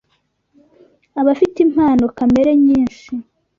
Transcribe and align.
abafite 1.21 1.57
impano 1.67 2.03
kamere 2.17 2.51
nyinshi 2.65 3.11